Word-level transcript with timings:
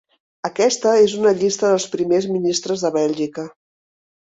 Aquesta 0.47 0.93
és 1.01 1.13
una 1.17 1.33
llista 1.41 1.69
dels 1.73 1.87
primers 1.97 2.27
ministres 2.33 2.87
de 2.89 2.93
Bèlgica. 2.99 3.49